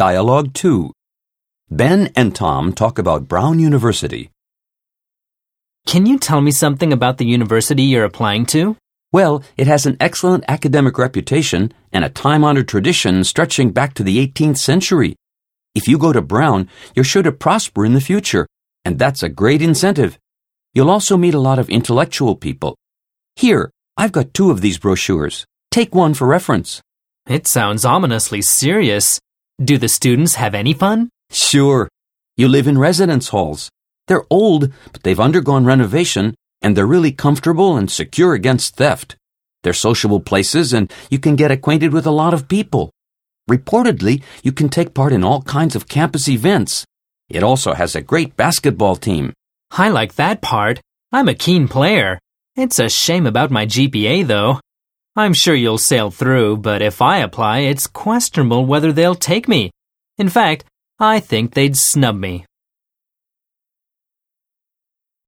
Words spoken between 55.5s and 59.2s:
you'll sail through, but if I apply, it's questionable whether they'll